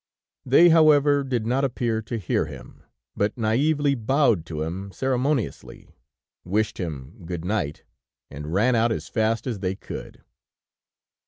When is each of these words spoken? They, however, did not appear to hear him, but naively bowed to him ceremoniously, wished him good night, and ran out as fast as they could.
They, 0.43 0.69
however, 0.69 1.23
did 1.23 1.45
not 1.45 1.63
appear 1.63 2.01
to 2.01 2.17
hear 2.17 2.47
him, 2.47 2.81
but 3.15 3.37
naively 3.37 3.93
bowed 3.93 4.47
to 4.47 4.63
him 4.63 4.91
ceremoniously, 4.91 5.89
wished 6.43 6.79
him 6.79 7.21
good 7.23 7.45
night, 7.45 7.83
and 8.31 8.51
ran 8.51 8.73
out 8.73 8.91
as 8.91 9.07
fast 9.07 9.45
as 9.45 9.59
they 9.59 9.75
could. 9.75 10.23